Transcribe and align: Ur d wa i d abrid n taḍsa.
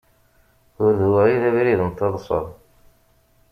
Ur 0.83 0.91
d 0.99 1.01
wa 1.11 1.23
i 1.31 1.35
d 1.41 1.43
abrid 1.49 1.81
n 1.89 1.91
taḍsa. 1.91 2.39